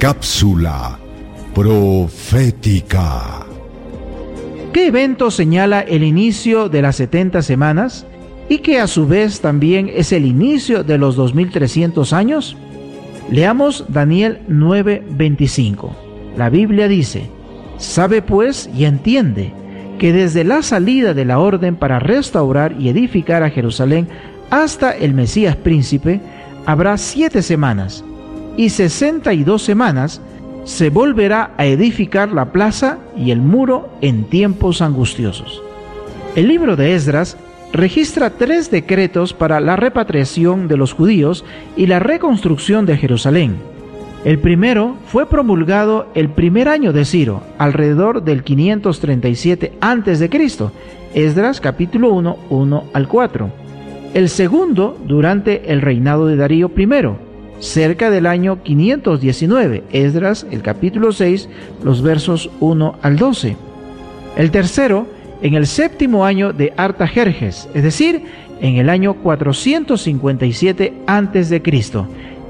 Cápsula 0.00 0.98
profética. 1.54 3.44
¿Qué 4.72 4.86
evento 4.86 5.30
señala 5.30 5.82
el 5.82 6.04
inicio 6.04 6.70
de 6.70 6.80
las 6.80 6.96
70 6.96 7.42
semanas 7.42 8.06
y 8.48 8.60
que 8.60 8.80
a 8.80 8.86
su 8.86 9.06
vez 9.06 9.42
también 9.42 9.90
es 9.94 10.12
el 10.12 10.24
inicio 10.24 10.84
de 10.84 10.96
los 10.96 11.16
2300 11.16 12.14
años? 12.14 12.56
Leamos 13.30 13.84
Daniel 13.88 14.38
9:25. 14.48 15.90
La 16.34 16.48
Biblia 16.48 16.88
dice, 16.88 17.28
Sabe 17.76 18.22
pues 18.22 18.70
y 18.74 18.86
entiende 18.86 19.52
que 19.98 20.14
desde 20.14 20.44
la 20.44 20.62
salida 20.62 21.12
de 21.12 21.26
la 21.26 21.40
orden 21.40 21.76
para 21.76 21.98
restaurar 21.98 22.74
y 22.80 22.88
edificar 22.88 23.42
a 23.42 23.50
Jerusalén 23.50 24.08
hasta 24.48 24.92
el 24.92 25.12
Mesías 25.12 25.56
príncipe, 25.56 26.22
habrá 26.64 26.96
siete 26.96 27.42
semanas, 27.42 28.02
y 28.56 28.70
sesenta 28.70 29.32
y 29.32 29.44
dos 29.44 29.62
semanas 29.62 30.20
se 30.64 30.90
volverá 30.90 31.52
a 31.56 31.66
edificar 31.66 32.30
la 32.32 32.52
plaza 32.52 32.98
y 33.16 33.30
el 33.30 33.40
muro 33.40 33.88
en 34.00 34.24
tiempos 34.24 34.82
angustiosos. 34.82 35.62
El 36.36 36.48
libro 36.48 36.76
de 36.76 36.94
Esdras 36.94 37.36
registra 37.72 38.30
tres 38.30 38.70
decretos 38.70 39.32
para 39.32 39.60
la 39.60 39.76
repatriación 39.76 40.68
de 40.68 40.76
los 40.76 40.92
judíos 40.92 41.44
y 41.76 41.86
la 41.86 41.98
reconstrucción 41.98 42.86
de 42.86 42.96
Jerusalén. 42.96 43.56
El 44.24 44.38
primero 44.38 44.96
fue 45.06 45.26
promulgado 45.26 46.08
el 46.14 46.28
primer 46.28 46.68
año 46.68 46.92
de 46.92 47.04
Ciro, 47.04 47.42
alrededor 47.58 48.22
del 48.22 48.44
537 48.44 49.72
a.C., 49.80 50.30
Esdras 51.14 51.60
capítulo 51.60 52.12
1, 52.12 52.36
1 52.50 52.84
al 52.92 53.08
4. 53.08 53.50
El 54.14 54.28
segundo 54.28 54.96
durante 55.06 55.72
el 55.72 55.80
reinado 55.80 56.26
de 56.26 56.36
Darío 56.36 56.70
I, 56.76 56.86
cerca 57.60 58.10
del 58.10 58.26
año 58.26 58.62
519, 58.62 59.84
Esdras, 59.92 60.46
el 60.50 60.62
capítulo 60.62 61.12
6, 61.12 61.48
los 61.84 62.02
versos 62.02 62.50
1 62.60 62.98
al 63.02 63.16
12. 63.16 63.56
El 64.36 64.50
tercero, 64.50 65.06
en 65.42 65.54
el 65.54 65.66
séptimo 65.66 66.24
año 66.24 66.52
de 66.52 66.72
Artajerjes, 66.76 67.68
es 67.74 67.82
decir, 67.82 68.24
en 68.60 68.76
el 68.76 68.90
año 68.90 69.14
457 69.14 70.92
a.C. 71.06 71.62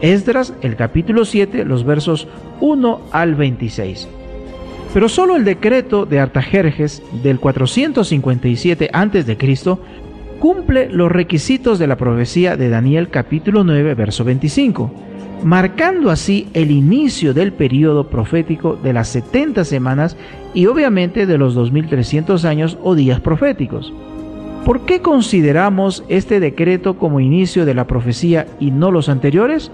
Esdras, 0.00 0.54
el 0.62 0.76
capítulo 0.76 1.24
7, 1.24 1.64
los 1.64 1.84
versos 1.84 2.28
1 2.60 3.00
al 3.10 3.34
26. 3.34 4.08
Pero 4.94 5.08
solo 5.08 5.36
el 5.36 5.44
decreto 5.44 6.06
de 6.06 6.18
Artajerjes 6.18 7.02
del 7.22 7.40
457 7.40 8.90
a.C. 8.92 9.36
cumple 10.38 10.88
los 10.88 11.10
requisitos 11.10 11.78
de 11.78 11.86
la 11.86 11.96
profecía 11.96 12.56
de 12.56 12.68
Daniel 12.68 13.08
capítulo 13.08 13.64
9, 13.64 13.94
verso 13.94 14.24
25, 14.24 14.90
marcando 15.42 16.10
así 16.10 16.48
el 16.54 16.70
inicio 16.70 17.34
del 17.34 17.52
periodo 17.52 18.08
profético 18.08 18.76
de 18.76 18.92
las 18.92 19.08
70 19.08 19.64
semanas 19.64 20.16
y 20.54 20.66
obviamente 20.66 21.26
de 21.26 21.38
los 21.38 21.54
2300 21.54 22.44
años 22.44 22.78
o 22.82 22.94
días 22.94 23.20
proféticos. 23.20 23.92
¿Por 24.64 24.84
qué 24.84 25.00
consideramos 25.00 26.04
este 26.08 26.40
decreto 26.40 26.98
como 26.98 27.20
inicio 27.20 27.64
de 27.64 27.74
la 27.74 27.86
profecía 27.86 28.46
y 28.60 28.70
no 28.70 28.90
los 28.90 29.08
anteriores? 29.08 29.70